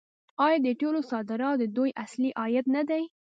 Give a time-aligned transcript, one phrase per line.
[0.45, 3.03] آیا د تیلو صادرات د دوی اصلي عاید نه دی؟